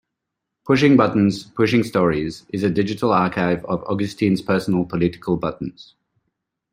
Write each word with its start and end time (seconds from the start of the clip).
"Pushing 0.65 0.97
buttons, 0.97 1.43
pushing 1.43 1.83
stories" 1.83 2.43
is 2.51 2.63
a 2.63 2.71
digital 2.71 3.13
archive 3.13 3.63
of 3.65 3.83
Augustine's 3.83 4.41
personal 4.41 4.83
political 4.83 5.37
buttons. 5.37 5.93